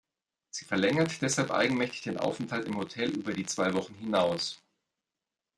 [0.49, 4.59] Sie verlängert deshalb eigenmächtig den Aufenthalt im Hotel über die zwei Wochen hinaus.